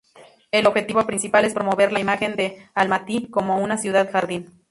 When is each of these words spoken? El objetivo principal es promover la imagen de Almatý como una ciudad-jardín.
El 0.49 0.65
objetivo 0.65 1.05
principal 1.05 1.45
es 1.45 1.53
promover 1.53 1.91
la 1.91 1.99
imagen 1.99 2.35
de 2.35 2.67
Almatý 2.73 3.29
como 3.29 3.59
una 3.59 3.77
ciudad-jardín. 3.77 4.49